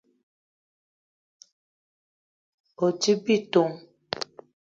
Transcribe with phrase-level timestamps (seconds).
[2.83, 3.75] O: djip bitong.